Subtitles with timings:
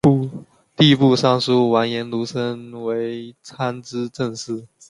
[0.77, 4.65] 吏部尚书完颜奴申为参知政事。